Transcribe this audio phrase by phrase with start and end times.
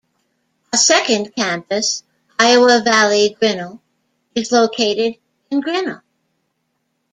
[0.73, 2.01] A second campus,
[2.39, 3.79] Iowa Valley Grinnell,
[4.33, 5.17] is located
[5.51, 6.01] in Grinnell.